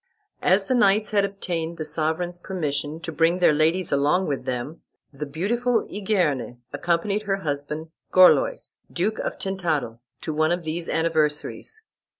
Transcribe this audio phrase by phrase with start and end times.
[0.41, 4.81] As the knights had obtained the sovereign's permission to bring their ladies along with them,
[5.13, 11.81] the beautiful Igerne accompanied her husband, Gorlois, Duke of Tintadel, to one of these anniversaries.